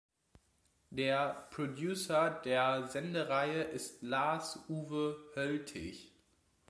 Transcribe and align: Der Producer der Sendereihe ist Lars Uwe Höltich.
Der 0.89 1.45
Producer 1.51 2.31
der 2.43 2.87
Sendereihe 2.87 3.61
ist 3.65 4.01
Lars 4.01 4.67
Uwe 4.67 5.15
Höltich. 5.35 6.11